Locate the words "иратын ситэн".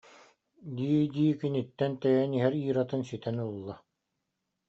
2.67-3.37